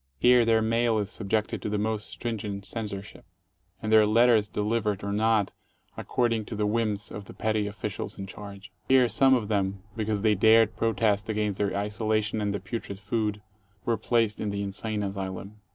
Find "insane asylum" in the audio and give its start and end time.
14.63-15.61